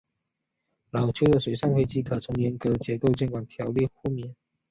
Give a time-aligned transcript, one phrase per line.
[0.89, 4.35] 老旧的水上飞机可从严格的结构监管条例豁免。